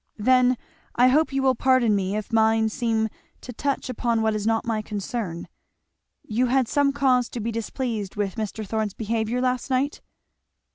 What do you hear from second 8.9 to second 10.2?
behaviour last night?"